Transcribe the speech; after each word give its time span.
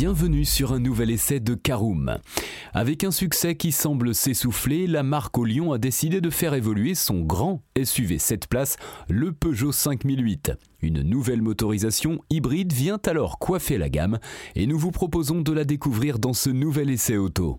Bienvenue 0.00 0.44
sur 0.44 0.72
un 0.72 0.78
nouvel 0.78 1.10
essai 1.10 1.40
de 1.40 1.54
Caroom. 1.54 2.18
Avec 2.72 3.02
un 3.02 3.10
succès 3.10 3.56
qui 3.56 3.72
semble 3.72 4.14
s'essouffler, 4.14 4.86
la 4.86 5.02
marque 5.02 5.36
au 5.36 5.44
Lyon 5.44 5.72
a 5.72 5.78
décidé 5.78 6.20
de 6.20 6.30
faire 6.30 6.54
évoluer 6.54 6.94
son 6.94 7.22
grand 7.22 7.64
SUV 7.82 8.18
7 8.18 8.46
places, 8.46 8.76
le 9.08 9.32
Peugeot 9.32 9.72
5008. 9.72 10.52
Une 10.82 11.02
nouvelle 11.02 11.42
motorisation 11.42 12.20
hybride 12.30 12.72
vient 12.72 13.00
alors 13.06 13.40
coiffer 13.40 13.76
la 13.76 13.88
gamme 13.88 14.20
et 14.54 14.68
nous 14.68 14.78
vous 14.78 14.92
proposons 14.92 15.40
de 15.40 15.50
la 15.50 15.64
découvrir 15.64 16.20
dans 16.20 16.32
ce 16.32 16.50
nouvel 16.50 16.90
essai 16.90 17.16
auto. 17.16 17.58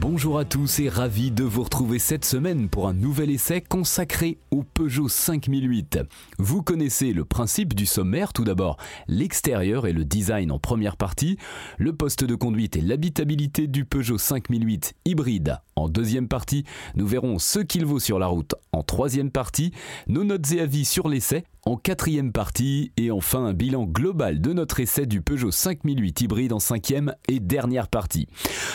Bonjour 0.00 0.38
à 0.38 0.46
tous 0.46 0.80
et 0.80 0.88
ravi 0.88 1.30
de 1.30 1.44
vous 1.44 1.62
retrouver 1.62 1.98
cette 1.98 2.24
semaine 2.24 2.70
pour 2.70 2.88
un 2.88 2.94
nouvel 2.94 3.28
essai 3.28 3.60
consacré 3.60 4.38
au 4.50 4.62
Peugeot 4.62 5.10
5008. 5.10 5.98
Vous 6.38 6.62
connaissez 6.62 7.12
le 7.12 7.26
principe 7.26 7.74
du 7.74 7.84
sommaire. 7.84 8.32
Tout 8.32 8.44
d'abord, 8.44 8.78
l'extérieur 9.08 9.86
et 9.86 9.92
le 9.92 10.06
design 10.06 10.52
en 10.52 10.58
première 10.58 10.96
partie, 10.96 11.36
le 11.76 11.92
poste 11.92 12.24
de 12.24 12.34
conduite 12.34 12.76
et 12.76 12.80
l'habitabilité 12.80 13.66
du 13.66 13.84
Peugeot 13.84 14.16
5008 14.16 14.94
hybride 15.04 15.58
en 15.76 15.88
deuxième 15.88 16.28
partie, 16.28 16.64
nous 16.94 17.06
verrons 17.06 17.38
ce 17.38 17.58
qu'il 17.58 17.84
vaut 17.84 18.00
sur 18.00 18.18
la 18.18 18.26
route 18.26 18.54
en 18.72 18.82
troisième 18.82 19.30
partie, 19.30 19.72
nos 20.08 20.24
notes 20.24 20.52
et 20.52 20.60
avis 20.60 20.84
sur 20.84 21.08
l'essai 21.08 21.44
en 21.64 21.76
quatrième 21.76 22.32
partie 22.32 22.92
et 22.96 23.10
enfin 23.10 23.44
un 23.44 23.52
bilan 23.52 23.84
global 23.84 24.40
de 24.40 24.52
notre 24.52 24.80
essai 24.80 25.06
du 25.06 25.20
Peugeot 25.20 25.50
5008 25.50 26.22
hybride 26.22 26.52
en 26.52 26.58
cinquième 26.58 27.14
et 27.28 27.40
dernière 27.40 27.88
partie. 27.88 28.26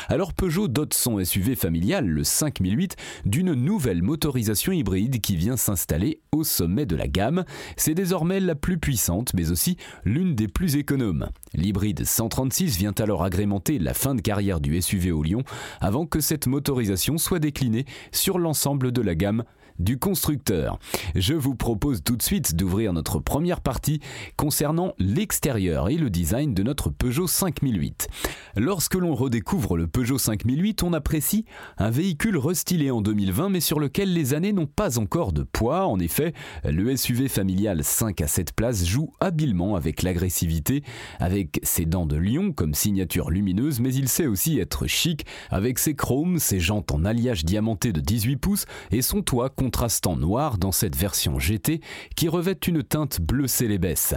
Alors 0.07 0.33
Peugeot 0.33 0.67
dote 0.67 0.93
son 0.93 1.23
SUV 1.23 1.55
familial, 1.55 2.05
le 2.05 2.23
5008, 2.23 2.95
d'une 3.25 3.53
nouvelle 3.53 4.03
motorisation 4.03 4.71
hybride 4.71 5.21
qui 5.21 5.35
vient 5.35 5.57
s'installer 5.57 6.21
au 6.31 6.43
sommet 6.43 6.85
de 6.85 6.95
la 6.95 7.07
gamme. 7.07 7.43
C'est 7.75 7.95
désormais 7.95 8.39
la 8.39 8.55
plus 8.55 8.77
puissante 8.77 9.33
mais 9.33 9.51
aussi 9.51 9.77
l'une 10.03 10.35
des 10.35 10.47
plus 10.47 10.75
économes. 10.75 11.29
L'hybride 11.53 12.05
136 12.05 12.77
vient 12.77 12.93
alors 12.99 13.23
agrémenter 13.23 13.79
la 13.79 13.93
fin 13.93 14.15
de 14.15 14.21
carrière 14.21 14.59
du 14.59 14.79
SUV 14.81 15.11
au 15.11 15.23
Lyon 15.23 15.43
avant 15.81 16.05
que 16.05 16.19
cette 16.19 16.47
motorisation 16.47 17.17
soit 17.17 17.39
déclinée 17.39 17.85
sur 18.11 18.37
l'ensemble 18.37 18.91
de 18.91 19.01
la 19.01 19.15
gamme 19.15 19.43
du 19.79 19.97
constructeur. 19.97 20.79
Je 21.15 21.33
vous 21.33 21.55
propose 21.55 22.03
tout 22.03 22.15
de 22.15 22.21
suite 22.21 22.55
d'ouvrir 22.55 22.93
notre 22.93 23.19
première 23.19 23.61
partie 23.61 23.99
concernant 24.37 24.93
l'extérieur 24.99 25.89
et 25.89 25.97
le 25.97 26.09
design 26.09 26.53
de 26.53 26.63
notre 26.63 26.89
Peugeot 26.89 27.27
5008. 27.27 28.07
Lorsque 28.55 28.95
l'on 28.95 29.15
redécouvre 29.15 29.77
le 29.77 29.87
Peugeot 29.87 30.17
5008, 30.17 30.83
on 30.83 30.93
apprécie 30.93 31.45
un 31.77 31.89
véhicule 31.89 32.37
restylé 32.37 32.91
en 32.91 33.01
2020 33.01 33.49
mais 33.49 33.59
sur 33.59 33.79
lequel 33.79 34.13
les 34.13 34.33
années 34.33 34.53
n'ont 34.53 34.65
pas 34.65 34.97
encore 34.99 35.33
de 35.33 35.43
poids. 35.43 35.87
En 35.87 35.99
effet, 35.99 36.33
le 36.63 36.95
SUV 36.95 37.27
familial 37.27 37.83
5 37.83 38.21
à 38.21 38.27
7 38.27 38.53
places 38.53 38.85
joue 38.85 39.11
habilement 39.19 39.75
avec 39.75 40.03
l'agressivité, 40.03 40.83
avec 41.19 41.59
ses 41.63 41.85
dents 41.85 42.05
de 42.05 42.15
lion 42.15 42.51
comme 42.51 42.73
signature 42.73 43.29
lumineuse, 43.29 43.79
mais 43.79 43.93
il 43.93 44.07
sait 44.07 44.27
aussi 44.27 44.59
être 44.59 44.87
chic 44.87 45.25
avec 45.49 45.79
ses 45.79 45.95
chromes, 45.95 46.39
ses 46.39 46.59
jantes 46.59 46.91
en 46.91 47.05
alliage 47.05 47.45
diamanté 47.45 47.91
de 47.91 48.01
18 48.01 48.37
pouces 48.37 48.65
et 48.91 49.01
son 49.01 49.21
toit 49.21 49.49
contrastant 49.65 50.15
noir 50.15 50.59
dans 50.59 50.71
cette 50.71 50.95
version 50.95 51.39
GT 51.39 51.81
qui 52.15 52.29
revêt 52.29 52.53
une 52.67 52.83
teinte 52.83 53.19
bleu 53.19 53.47
célébesse. 53.47 54.13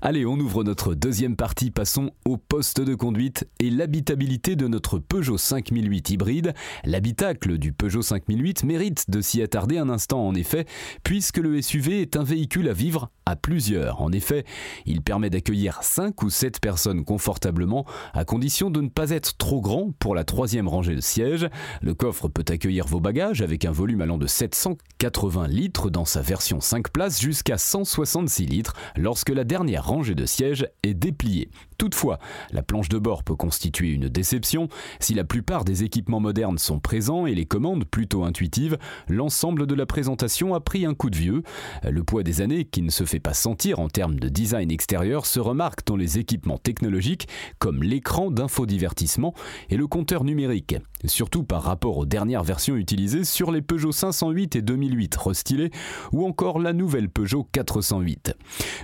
Allez, 0.00 0.24
on 0.26 0.38
ouvre 0.38 0.62
notre 0.62 0.94
deuxième 0.94 1.34
partie, 1.34 1.70
passons 1.70 2.12
au 2.24 2.36
poste 2.36 2.80
de 2.80 2.94
conduite 2.94 3.48
et 3.58 3.68
l'habitabilité 3.68 4.54
de 4.54 4.68
notre 4.68 4.98
Peugeot 4.98 5.38
5008 5.38 6.10
hybride. 6.10 6.54
L'habitacle 6.84 7.58
du 7.58 7.72
Peugeot 7.72 8.02
5008 8.02 8.62
mérite 8.62 9.10
de 9.10 9.20
s'y 9.20 9.42
attarder 9.42 9.78
un 9.78 9.88
instant 9.88 10.24
en 10.24 10.34
effet, 10.34 10.66
puisque 11.02 11.38
le 11.38 11.60
SUV 11.60 12.00
est 12.00 12.16
un 12.16 12.22
véhicule 12.22 12.68
à 12.68 12.72
vivre 12.72 13.10
à 13.26 13.36
plusieurs. 13.36 14.00
En 14.00 14.12
effet, 14.12 14.44
il 14.86 15.02
permet 15.02 15.30
d'accueillir 15.30 15.82
5 15.82 16.22
ou 16.22 16.30
7 16.30 16.60
personnes 16.60 17.04
confortablement, 17.04 17.84
à 18.14 18.24
condition 18.24 18.70
de 18.70 18.80
ne 18.80 18.88
pas 18.88 19.10
être 19.10 19.36
trop 19.36 19.60
grand 19.60 19.92
pour 19.98 20.14
la 20.14 20.24
troisième 20.24 20.68
rangée 20.68 20.94
de 20.94 21.00
sièges. 21.00 21.48
Le 21.82 21.94
coffre 21.94 22.28
peut 22.28 22.44
accueillir 22.48 22.86
vos 22.86 23.00
bagages 23.00 23.42
avec 23.42 23.64
un 23.64 23.72
volume 23.72 24.00
allant 24.00 24.16
de 24.16 24.26
780 24.26 25.48
litres 25.48 25.90
dans 25.90 26.04
sa 26.04 26.22
version 26.22 26.60
5 26.60 26.90
places 26.90 27.20
jusqu'à 27.20 27.58
166 27.58 28.46
litres 28.46 28.74
lorsque 28.96 29.30
la 29.30 29.44
dernière 29.48 29.84
rangée 29.84 30.14
de 30.14 30.26
sièges 30.26 30.68
est 30.84 30.94
dépliée. 30.94 31.50
Toutefois, 31.76 32.18
la 32.52 32.62
planche 32.62 32.88
de 32.88 32.98
bord 32.98 33.24
peut 33.24 33.34
constituer 33.34 33.90
une 33.90 34.08
déception. 34.08 34.68
Si 35.00 35.14
la 35.14 35.24
plupart 35.24 35.64
des 35.64 35.82
équipements 35.82 36.20
modernes 36.20 36.58
sont 36.58 36.78
présents 36.78 37.26
et 37.26 37.34
les 37.34 37.46
commandes 37.46 37.84
plutôt 37.84 38.24
intuitives, 38.24 38.78
l'ensemble 39.08 39.66
de 39.66 39.74
la 39.74 39.86
présentation 39.86 40.54
a 40.54 40.60
pris 40.60 40.86
un 40.86 40.94
coup 40.94 41.10
de 41.10 41.16
vieux. 41.16 41.42
Le 41.82 42.04
poids 42.04 42.22
des 42.22 42.40
années, 42.40 42.64
qui 42.64 42.82
ne 42.82 42.90
se 42.90 43.04
fait 43.04 43.20
pas 43.20 43.34
sentir 43.34 43.80
en 43.80 43.88
termes 43.88 44.20
de 44.20 44.28
design 44.28 44.70
extérieur, 44.70 45.26
se 45.26 45.40
remarque 45.40 45.86
dans 45.86 45.96
les 45.96 46.18
équipements 46.18 46.58
technologiques 46.58 47.28
comme 47.58 47.82
l'écran 47.82 48.30
d'infodivertissement 48.30 49.34
et 49.70 49.76
le 49.76 49.86
compteur 49.86 50.24
numérique, 50.24 50.76
surtout 51.04 51.44
par 51.44 51.62
rapport 51.62 51.98
aux 51.98 52.06
dernières 52.06 52.42
versions 52.42 52.76
utilisées 52.76 53.24
sur 53.24 53.52
les 53.52 53.62
Peugeot 53.62 53.92
508 53.92 54.56
et 54.56 54.62
2008 54.62 55.16
restylés 55.16 55.70
ou 56.12 56.26
encore 56.26 56.58
la 56.58 56.72
nouvelle 56.72 57.08
Peugeot 57.08 57.48
408. 57.52 58.34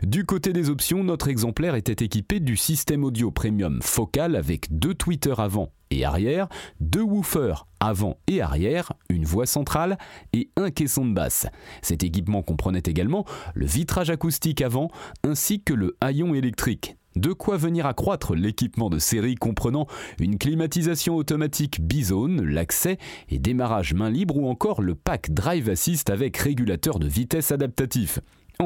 Du 0.02 0.24
côté 0.24 0.52
des 0.52 0.70
options, 0.70 1.02
notre 1.04 1.28
exemplaire 1.28 1.74
était 1.74 2.04
équipé 2.04 2.40
du 2.40 2.56
système 2.56 3.04
audio 3.04 3.30
premium 3.30 3.80
focal 3.82 4.36
avec 4.36 4.76
deux 4.76 4.94
tweeters 4.94 5.40
avant 5.40 5.70
et 5.90 6.04
arrière, 6.04 6.48
deux 6.80 7.02
woofers 7.02 7.66
avant 7.80 8.18
et 8.26 8.40
arrière, 8.40 8.92
une 9.08 9.24
voix 9.24 9.46
centrale 9.46 9.98
et 10.32 10.50
un 10.56 10.70
caisson 10.70 11.04
de 11.04 11.14
basse. 11.14 11.46
Cet 11.82 12.02
équipement 12.02 12.42
comprenait 12.42 12.82
également 12.84 13.24
le 13.54 13.66
vitrage 13.66 14.10
acoustique 14.10 14.62
avant 14.62 14.90
ainsi 15.22 15.62
que 15.62 15.74
le 15.74 15.96
haillon 16.00 16.34
électrique. 16.34 16.96
De 17.16 17.32
quoi 17.32 17.56
venir 17.56 17.86
accroître 17.86 18.34
l'équipement 18.34 18.90
de 18.90 18.98
série 18.98 19.36
comprenant 19.36 19.86
une 20.18 20.36
climatisation 20.36 21.16
automatique 21.16 21.80
bizone, 21.80 22.44
l'accès 22.44 22.98
et 23.28 23.38
démarrage 23.38 23.94
main 23.94 24.10
libre 24.10 24.36
ou 24.36 24.48
encore 24.48 24.82
le 24.82 24.94
pack 24.94 25.30
Drive 25.30 25.68
Assist 25.68 26.10
avec 26.10 26.36
régulateur 26.36 26.98
de 26.98 27.06
vitesse 27.06 27.52
adaptatif. 27.52 28.18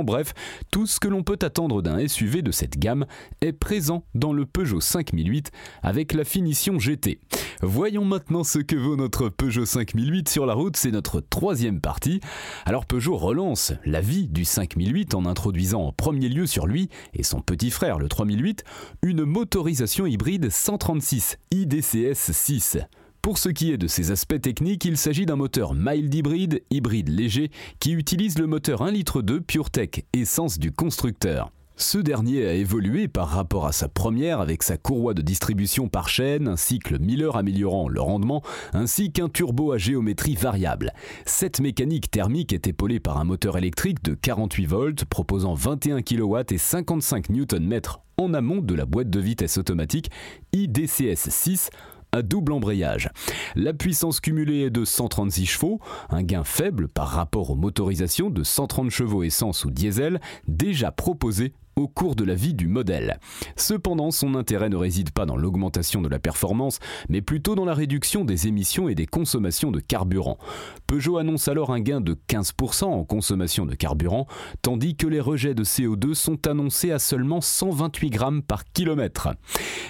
Bref, 0.04 0.34
tout 0.70 0.86
ce 0.86 1.00
que 1.00 1.08
l'on 1.08 1.22
peut 1.22 1.38
attendre 1.42 1.82
d'un 1.82 2.06
SUV 2.06 2.42
de 2.42 2.50
cette 2.50 2.78
gamme 2.78 3.06
est 3.40 3.52
présent 3.52 4.04
dans 4.14 4.32
le 4.32 4.46
Peugeot 4.46 4.80
5008 4.80 5.50
avec 5.82 6.12
la 6.12 6.24
finition 6.24 6.78
GT. 6.78 7.20
Voyons 7.62 8.04
maintenant 8.04 8.44
ce 8.44 8.58
que 8.58 8.76
vaut 8.76 8.96
notre 8.96 9.28
Peugeot 9.28 9.64
5008 9.64 10.28
sur 10.28 10.46
la 10.46 10.54
route, 10.54 10.76
c'est 10.76 10.90
notre 10.90 11.20
troisième 11.20 11.80
partie. 11.80 12.20
Alors 12.64 12.86
Peugeot 12.86 13.16
relance 13.16 13.72
la 13.84 14.00
vie 14.00 14.28
du 14.28 14.44
5008 14.44 15.14
en 15.14 15.26
introduisant 15.26 15.82
en 15.82 15.92
premier 15.92 16.28
lieu 16.28 16.46
sur 16.46 16.66
lui 16.66 16.88
et 17.14 17.22
son 17.22 17.40
petit 17.40 17.70
frère 17.70 17.98
le 17.98 18.08
3008 18.08 18.64
une 19.02 19.24
motorisation 19.24 20.06
hybride 20.06 20.50
136 20.50 21.38
IDCS 21.50 22.32
6. 22.32 22.78
Pour 23.22 23.38
ce 23.38 23.48
qui 23.48 23.72
est 23.72 23.78
de 23.78 23.88
ses 23.88 24.10
aspects 24.10 24.40
techniques, 24.40 24.84
il 24.84 24.96
s'agit 24.96 25.26
d'un 25.26 25.36
moteur 25.36 25.74
mild 25.74 26.14
hybride, 26.14 26.62
hybride 26.70 27.08
léger, 27.08 27.50
qui 27.80 27.92
utilise 27.92 28.38
le 28.38 28.46
moteur 28.46 28.82
1,2 28.82 28.92
litre 28.92 29.22
PureTech, 29.22 30.06
essence 30.12 30.58
du 30.58 30.72
constructeur. 30.72 31.50
Ce 31.80 31.98
dernier 31.98 32.44
a 32.44 32.54
évolué 32.54 33.06
par 33.06 33.28
rapport 33.28 33.64
à 33.64 33.70
sa 33.70 33.88
première 33.88 34.40
avec 34.40 34.64
sa 34.64 34.76
courroie 34.76 35.14
de 35.14 35.22
distribution 35.22 35.88
par 35.88 36.08
chaîne, 36.08 36.48
un 36.48 36.56
cycle 36.56 36.98
Miller 36.98 37.36
améliorant 37.36 37.88
le 37.88 38.00
rendement, 38.00 38.42
ainsi 38.72 39.12
qu'un 39.12 39.28
turbo 39.28 39.70
à 39.70 39.78
géométrie 39.78 40.34
variable. 40.34 40.92
Cette 41.24 41.60
mécanique 41.60 42.10
thermique 42.10 42.52
est 42.52 42.66
épaulée 42.66 42.98
par 42.98 43.18
un 43.18 43.24
moteur 43.24 43.56
électrique 43.56 44.02
de 44.02 44.14
48 44.14 44.66
volts 44.66 45.04
proposant 45.04 45.54
21 45.54 46.02
kW 46.02 46.38
et 46.50 46.58
55 46.58 47.30
Nm 47.30 47.80
en 48.16 48.34
amont 48.34 48.60
de 48.60 48.74
la 48.74 48.84
boîte 48.84 49.10
de 49.10 49.20
vitesse 49.20 49.56
automatique 49.56 50.10
IDCS 50.52 51.30
6 51.30 51.70
à 52.12 52.22
double 52.22 52.52
embrayage. 52.52 53.10
La 53.54 53.72
puissance 53.72 54.20
cumulée 54.20 54.60
est 54.60 54.70
de 54.70 54.84
136 54.84 55.46
chevaux, 55.46 55.80
un 56.10 56.22
gain 56.22 56.44
faible 56.44 56.88
par 56.88 57.08
rapport 57.08 57.50
aux 57.50 57.56
motorisations 57.56 58.30
de 58.30 58.42
130 58.42 58.90
chevaux 58.90 59.22
essence 59.22 59.64
ou 59.64 59.70
diesel 59.70 60.20
déjà 60.46 60.90
proposées 60.92 61.52
au 61.78 61.88
cours 61.88 62.16
de 62.16 62.24
la 62.24 62.34
vie 62.34 62.54
du 62.54 62.66
modèle. 62.66 63.18
Cependant, 63.56 64.10
son 64.10 64.34
intérêt 64.34 64.68
ne 64.68 64.76
réside 64.76 65.10
pas 65.10 65.26
dans 65.26 65.36
l'augmentation 65.36 66.02
de 66.02 66.08
la 66.08 66.18
performance, 66.18 66.78
mais 67.08 67.22
plutôt 67.22 67.54
dans 67.54 67.64
la 67.64 67.74
réduction 67.74 68.24
des 68.24 68.48
émissions 68.48 68.88
et 68.88 68.94
des 68.94 69.06
consommations 69.06 69.70
de 69.70 69.80
carburant. 69.80 70.38
Peugeot 70.86 71.18
annonce 71.18 71.48
alors 71.48 71.72
un 71.72 71.80
gain 71.80 72.00
de 72.00 72.16
15% 72.28 72.84
en 72.84 73.04
consommation 73.04 73.66
de 73.66 73.74
carburant, 73.74 74.26
tandis 74.62 74.96
que 74.96 75.06
les 75.06 75.20
rejets 75.20 75.54
de 75.54 75.64
CO2 75.64 76.14
sont 76.14 76.46
annoncés 76.46 76.90
à 76.90 76.98
seulement 76.98 77.40
128 77.40 78.10
grammes 78.10 78.42
par 78.42 78.64
kilomètre. 78.72 79.28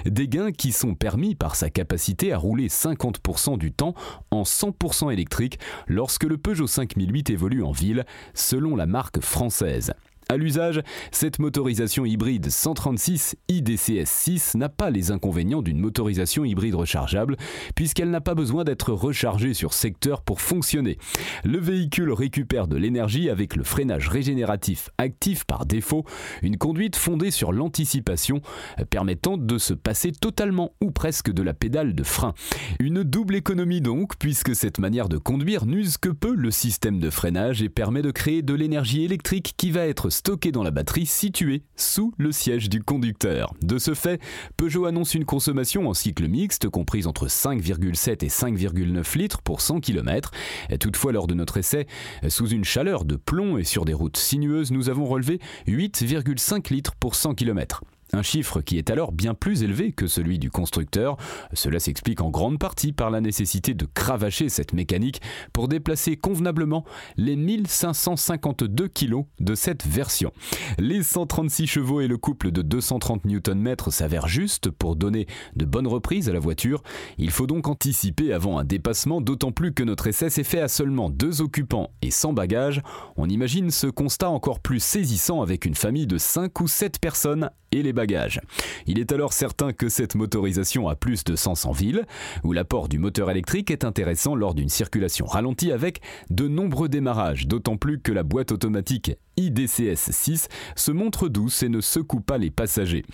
Des 0.04 0.28
gains 0.28 0.52
qui 0.52 0.72
sont 0.72 0.94
permis 0.94 1.34
par 1.34 1.56
sa 1.56 1.70
capacité 1.70 2.32
à 2.32 2.38
rouler 2.38 2.68
50% 2.68 3.58
du 3.58 3.72
temps 3.72 3.94
en 4.30 4.42
100% 4.42 5.12
électrique 5.12 5.58
lorsque 5.86 6.24
le 6.24 6.38
Peugeot 6.38 6.66
5008 6.66 7.30
évolue 7.30 7.62
en 7.62 7.72
ville, 7.72 8.04
selon 8.34 8.76
la 8.76 8.86
marque 8.86 9.20
française. 9.20 9.94
À 10.30 10.36
l'usage, 10.36 10.82
cette 11.10 11.38
motorisation 11.38 12.04
hybride 12.04 12.50
136 12.50 13.36
IDCS6 13.50 14.58
n'a 14.58 14.68
pas 14.68 14.90
les 14.90 15.10
inconvénients 15.10 15.62
d'une 15.62 15.80
motorisation 15.80 16.44
hybride 16.44 16.74
rechargeable, 16.74 17.38
puisqu'elle 17.74 18.10
n'a 18.10 18.20
pas 18.20 18.34
besoin 18.34 18.64
d'être 18.64 18.92
rechargée 18.92 19.54
sur 19.54 19.72
secteur 19.72 20.20
pour 20.20 20.42
fonctionner. 20.42 20.98
Le 21.44 21.58
véhicule 21.58 22.12
récupère 22.12 22.68
de 22.68 22.76
l'énergie 22.76 23.30
avec 23.30 23.56
le 23.56 23.64
freinage 23.64 24.08
régénératif 24.08 24.90
actif 24.98 25.44
par 25.46 25.64
défaut, 25.64 26.04
une 26.42 26.58
conduite 26.58 26.96
fondée 26.96 27.30
sur 27.30 27.50
l'anticipation, 27.50 28.42
permettant 28.90 29.38
de 29.38 29.56
se 29.56 29.72
passer 29.72 30.12
totalement 30.12 30.72
ou 30.82 30.90
presque 30.90 31.32
de 31.32 31.42
la 31.42 31.54
pédale 31.54 31.94
de 31.94 32.02
frein. 32.02 32.34
Une 32.80 33.02
double 33.02 33.34
économie 33.34 33.80
donc, 33.80 34.18
puisque 34.18 34.54
cette 34.54 34.78
manière 34.78 35.08
de 35.08 35.16
conduire 35.16 35.64
n'use 35.64 35.96
que 35.96 36.10
peu 36.10 36.34
le 36.34 36.50
système 36.50 36.98
de 36.98 37.08
freinage 37.08 37.62
et 37.62 37.70
permet 37.70 38.02
de 38.02 38.10
créer 38.10 38.42
de 38.42 38.52
l'énergie 38.52 39.04
électrique 39.04 39.54
qui 39.56 39.70
va 39.70 39.86
être 39.86 40.10
stocké 40.18 40.50
dans 40.50 40.64
la 40.64 40.72
batterie 40.72 41.06
située 41.06 41.62
sous 41.76 42.12
le 42.18 42.32
siège 42.32 42.68
du 42.68 42.82
conducteur. 42.82 43.54
De 43.62 43.78
ce 43.78 43.94
fait, 43.94 44.20
Peugeot 44.56 44.86
annonce 44.86 45.14
une 45.14 45.24
consommation 45.24 45.88
en 45.88 45.94
cycle 45.94 46.26
mixte 46.26 46.68
comprise 46.68 47.06
entre 47.06 47.28
5,7 47.28 48.24
et 48.24 48.28
5,9 48.28 49.16
litres 49.16 49.42
pour 49.42 49.60
100 49.60 49.78
km. 49.78 50.32
Toutefois, 50.80 51.12
lors 51.12 51.28
de 51.28 51.34
notre 51.34 51.58
essai, 51.58 51.86
sous 52.28 52.48
une 52.48 52.64
chaleur 52.64 53.04
de 53.04 53.14
plomb 53.14 53.58
et 53.58 53.64
sur 53.64 53.84
des 53.84 53.94
routes 53.94 54.16
sinueuses, 54.16 54.72
nous 54.72 54.88
avons 54.88 55.06
relevé 55.06 55.38
8,5 55.68 56.72
litres 56.72 56.96
pour 56.96 57.14
100 57.14 57.34
km. 57.34 57.84
Un 58.12 58.22
chiffre 58.22 58.60
qui 58.62 58.78
est 58.78 58.90
alors 58.90 59.12
bien 59.12 59.34
plus 59.34 59.62
élevé 59.62 59.92
que 59.92 60.06
celui 60.06 60.38
du 60.38 60.50
constructeur. 60.50 61.16
Cela 61.52 61.78
s'explique 61.78 62.22
en 62.22 62.30
grande 62.30 62.58
partie 62.58 62.92
par 62.92 63.10
la 63.10 63.20
nécessité 63.20 63.74
de 63.74 63.84
cravacher 63.84 64.48
cette 64.48 64.72
mécanique 64.72 65.20
pour 65.52 65.68
déplacer 65.68 66.16
convenablement 66.16 66.84
les 67.16 67.36
1552 67.36 68.88
kg 68.88 69.24
de 69.40 69.54
cette 69.54 69.86
version. 69.86 70.32
Les 70.78 71.02
136 71.02 71.66
chevaux 71.66 72.00
et 72.00 72.08
le 72.08 72.16
couple 72.16 72.50
de 72.50 72.62
230 72.62 73.26
Nm 73.26 73.76
s'avèrent 73.88 74.28
justes 74.28 74.70
pour 74.70 74.96
donner 74.96 75.26
de 75.56 75.64
bonnes 75.64 75.86
reprises 75.86 76.30
à 76.30 76.32
la 76.32 76.38
voiture. 76.38 76.82
Il 77.18 77.30
faut 77.30 77.46
donc 77.46 77.68
anticiper 77.68 78.32
avant 78.32 78.58
un 78.58 78.64
dépassement, 78.64 79.20
d'autant 79.20 79.52
plus 79.52 79.72
que 79.72 79.82
notre 79.82 80.06
essai 80.06 80.30
s'est 80.30 80.44
fait 80.44 80.60
à 80.60 80.68
seulement 80.68 81.10
deux 81.10 81.42
occupants 81.42 81.90
et 82.00 82.10
sans 82.10 82.32
bagages. 82.32 82.82
On 83.16 83.28
imagine 83.28 83.70
ce 83.70 83.86
constat 83.86 84.30
encore 84.30 84.60
plus 84.60 84.80
saisissant 84.80 85.42
avec 85.42 85.64
une 85.66 85.74
famille 85.74 86.06
de 86.06 86.18
5 86.18 86.58
ou 86.60 86.68
7 86.68 87.00
personnes 87.00 87.50
et 87.72 87.82
les 87.82 87.92
bagages. 87.92 88.40
Il 88.86 88.98
est 88.98 89.12
alors 89.12 89.32
certain 89.32 89.72
que 89.72 89.88
cette 89.88 90.14
motorisation 90.14 90.88
a 90.88 90.94
plus 90.94 91.24
de 91.24 91.36
sens 91.36 91.66
en 91.66 91.72
ville, 91.72 92.06
où 92.44 92.52
l'apport 92.52 92.88
du 92.88 92.98
moteur 92.98 93.30
électrique 93.30 93.70
est 93.70 93.84
intéressant 93.84 94.34
lors 94.34 94.54
d'une 94.54 94.68
circulation 94.68 95.26
ralentie 95.26 95.72
avec 95.72 96.00
de 96.30 96.48
nombreux 96.48 96.88
démarrages, 96.88 97.46
d'autant 97.46 97.76
plus 97.76 98.00
que 98.00 98.12
la 98.12 98.22
boîte 98.22 98.52
automatique 98.52 99.12
IDCS 99.38 100.10
6 100.10 100.48
se 100.74 100.90
montre 100.90 101.28
douce 101.28 101.62
et 101.62 101.68
ne 101.68 101.80
secoue 101.80 102.20
pas 102.20 102.38
les 102.38 102.50
passagers. 102.50 103.04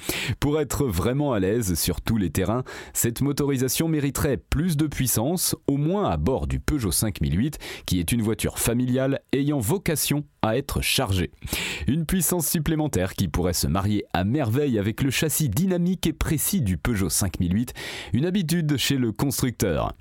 Pour 0.41 0.61
être 0.61 0.87
vraiment 0.87 1.35
à 1.35 1.41
l'aise 1.41 1.75
sur 1.75 2.01
tous 2.01 2.17
les 2.17 2.31
terrains, 2.31 2.65
cette 2.95 3.21
motorisation 3.21 3.89
mériterait 3.89 4.39
plus 4.39 4.77
de 4.77 4.87
puissance, 4.87 5.55
au 5.67 5.77
moins 5.77 6.11
à 6.11 6.17
bord 6.17 6.47
du 6.47 6.61
Peugeot 6.61 6.93
5008, 6.93 7.59
qui 7.87 8.01
est 8.01 8.11
une 8.11 8.23
voiture 8.23 8.59
familiale 8.59 9.21
ayant 9.33 9.59
vocation 9.59 10.25
à 10.43 10.57
être 10.57 10.81
chargée. 10.81 11.31
Une 11.87 12.07
puissance 12.07 12.49
supplémentaire 12.49 13.15
qui 13.15 13.29
pourrait 13.29 13.53
se 13.53 13.67
marier 13.67 14.05
à 14.13 14.25
merveille 14.25 14.79
avec 14.79 15.03
le 15.03 15.11
châssis 15.11 15.49
dynamique 15.49 16.07
et 16.07 16.13
précis 16.13 16.63
du 16.63 16.79
Peugeot 16.79 17.11
5008, 17.11 17.75
une 18.15 18.27
habitude 18.27 18.77
chez 18.77 18.97
le 18.97 19.13
constructeur. 19.13 19.95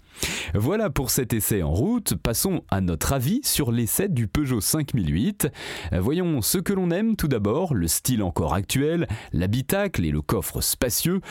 Voilà 0.53 0.89
pour 0.89 1.09
cet 1.09 1.33
essai 1.33 1.63
en 1.63 1.71
route. 1.71 2.15
Passons 2.15 2.63
à 2.69 2.81
notre 2.81 3.13
avis 3.13 3.41
sur 3.43 3.71
l'essai 3.71 4.09
du 4.09 4.27
Peugeot 4.27 4.61
5008. 4.61 5.47
Voyons 5.93 6.41
ce 6.41 6.57
que 6.57 6.73
l'on 6.73 6.91
aime 6.91 7.15
tout 7.15 7.27
d'abord, 7.27 7.73
le 7.73 7.87
style 7.87 8.23
encore 8.23 8.53
actuel, 8.53 9.07
l'habitacle 9.31 10.05
et 10.05 10.11
le 10.11 10.21
coffre 10.21 10.61
spacieux, 10.61 11.21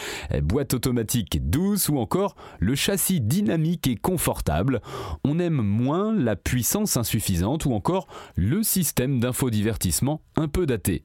boîte 0.42 0.74
automatique 0.74 1.48
douce 1.48 1.88
ou 1.88 1.98
encore 1.98 2.36
le 2.58 2.74
châssis 2.74 3.20
dynamique 3.20 3.86
et 3.86 3.96
confortable. 3.96 4.80
On 5.24 5.38
aime 5.38 5.62
moins 5.62 6.14
la 6.14 6.36
puissance 6.36 6.96
insuffisante 6.96 7.64
ou 7.64 7.72
encore 7.72 8.06
le 8.36 8.62
système 8.62 9.20
d'infodivertissement 9.20 10.22
un 10.36 10.48
peu 10.48 10.66
daté. 10.66 11.04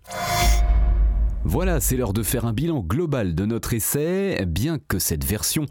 Voilà, 1.44 1.79
c'est 1.79 1.95
l'heure 1.95 2.12
de 2.12 2.24
faire 2.24 2.45
un 2.45 2.51
bilan 2.51 2.81
global 2.81 3.33
de 3.33 3.45
notre 3.45 3.74
essai, 3.74 4.44
bien 4.45 4.79
que 4.79 5.00
cette 5.00 5.24
version 5.24 5.65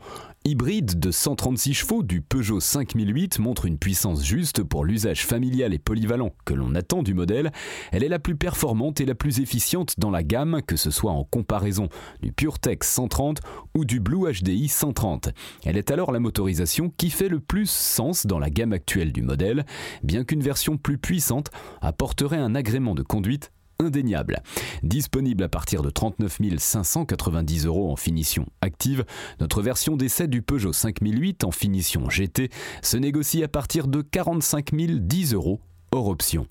hybride 0.46 1.00
de 1.00 1.10
136 1.10 1.74
chevaux 1.74 2.04
du 2.04 2.20
Peugeot 2.20 2.60
5008 2.60 3.40
montre 3.40 3.64
une 3.64 3.78
puissance 3.78 4.24
juste 4.24 4.62
pour 4.62 4.84
l'usage 4.84 5.26
familial 5.26 5.74
et 5.74 5.78
polyvalent 5.80 6.30
que 6.44 6.54
l'on 6.54 6.76
attend 6.76 7.02
du 7.02 7.14
modèle, 7.14 7.50
elle 7.90 8.04
est 8.04 8.08
la 8.08 8.20
plus 8.20 8.36
performante 8.36 9.00
et 9.00 9.06
la 9.06 9.16
plus 9.16 9.40
efficiente 9.40 9.98
dans 9.98 10.10
la 10.10 10.22
gamme, 10.22 10.60
que 10.64 10.76
ce 10.76 10.92
soit 10.92 11.10
en 11.10 11.24
comparaison 11.24 11.88
du 12.22 12.30
PureTech 12.30 12.84
130 12.84 13.40
ou 13.74 13.84
du 13.84 13.98
Blue 13.98 14.30
HDI 14.32 14.68
130. 14.68 15.30
Elle 15.64 15.76
est 15.76 15.90
alors 15.90 16.12
la 16.12 16.20
motorisation 16.20 16.92
qui 16.96 17.10
fait 17.10 17.28
le 17.28 17.40
plus 17.40 17.68
sens 17.68 18.24
dans 18.24 18.38
la 18.38 18.50
gamme 18.50 18.72
actuelle 18.72 19.12
du 19.12 19.22
modèle, 19.22 19.66
bien 20.04 20.22
qu'une 20.22 20.42
version 20.42 20.76
plus 20.76 20.98
puissante 20.98 21.50
apporterait 21.80 22.36
un 22.36 22.54
agrément 22.54 22.94
de 22.94 23.02
conduite 23.02 23.50
indéniable. 23.78 24.42
Disponible 24.82 25.44
à 25.44 25.48
partir 25.48 25.82
de 25.82 25.90
39 25.90 26.38
590 26.58 27.66
euros 27.66 27.90
en 27.90 27.96
finition 27.96 28.46
active, 28.60 29.04
notre 29.40 29.62
version 29.62 29.96
d'essai 29.96 30.28
du 30.28 30.42
Peugeot 30.42 30.72
5008 30.72 31.44
en 31.44 31.50
finition 31.50 32.08
GT 32.08 32.50
se 32.82 32.96
négocie 32.96 33.42
à 33.42 33.48
partir 33.48 33.88
de 33.88 34.02
45 34.02 34.70
010 34.74 35.34
euros 35.34 35.60
hors 35.92 36.08
option. 36.08 36.46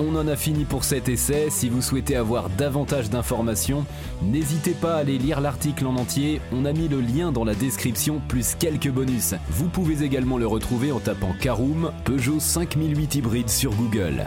On 0.00 0.16
en 0.16 0.28
a 0.28 0.36
fini 0.36 0.64
pour 0.64 0.84
cet 0.84 1.08
essai. 1.08 1.48
Si 1.50 1.68
vous 1.68 1.82
souhaitez 1.82 2.16
avoir 2.16 2.48
davantage 2.50 3.10
d'informations, 3.10 3.84
n'hésitez 4.22 4.72
pas 4.72 4.94
à 4.94 4.98
aller 4.98 5.18
lire 5.18 5.40
l'article 5.40 5.86
en 5.86 5.96
entier. 5.96 6.40
On 6.52 6.64
a 6.64 6.72
mis 6.72 6.88
le 6.88 7.00
lien 7.00 7.32
dans 7.32 7.44
la 7.44 7.54
description 7.54 8.20
plus 8.28 8.54
quelques 8.54 8.90
bonus. 8.90 9.34
Vous 9.50 9.68
pouvez 9.68 10.04
également 10.04 10.38
le 10.38 10.46
retrouver 10.46 10.92
en 10.92 11.00
tapant 11.00 11.32
Caroom 11.40 11.92
Peugeot 12.04 12.40
5008 12.40 13.16
hybride 13.16 13.48
sur 13.48 13.72
Google. 13.74 14.26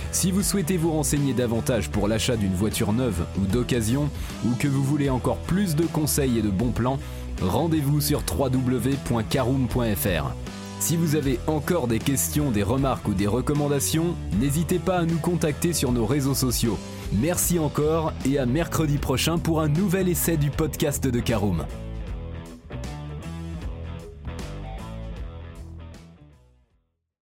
Si 0.11 0.31
vous 0.31 0.43
souhaitez 0.43 0.75
vous 0.77 0.91
renseigner 0.91 1.33
davantage 1.33 1.89
pour 1.89 2.07
l'achat 2.07 2.35
d'une 2.35 2.53
voiture 2.53 2.91
neuve 2.91 3.25
ou 3.39 3.45
d'occasion, 3.45 4.09
ou 4.45 4.55
que 4.55 4.67
vous 4.67 4.83
voulez 4.83 5.09
encore 5.09 5.37
plus 5.37 5.75
de 5.75 5.85
conseils 5.85 6.37
et 6.39 6.41
de 6.41 6.49
bons 6.49 6.71
plans, 6.71 6.99
rendez-vous 7.41 8.01
sur 8.01 8.21
www.caroom.fr. 8.37 10.35
Si 10.79 10.97
vous 10.97 11.15
avez 11.15 11.39
encore 11.47 11.87
des 11.87 11.99
questions, 11.99 12.51
des 12.51 12.63
remarques 12.63 13.07
ou 13.07 13.13
des 13.13 13.27
recommandations, 13.27 14.15
n'hésitez 14.39 14.79
pas 14.79 14.97
à 14.97 15.05
nous 15.05 15.19
contacter 15.19 15.73
sur 15.73 15.91
nos 15.91 16.05
réseaux 16.05 16.33
sociaux. 16.33 16.77
Merci 17.13 17.59
encore 17.59 18.13
et 18.25 18.37
à 18.39 18.45
mercredi 18.45 18.97
prochain 18.97 19.37
pour 19.37 19.61
un 19.61 19.67
nouvel 19.69 20.09
essai 20.09 20.37
du 20.37 20.49
podcast 20.49 21.07
de 21.07 21.19
Caroom. 21.19 21.65